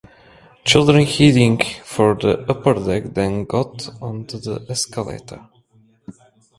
[0.63, 5.47] Children heading for the upper deck then got onto the escalator.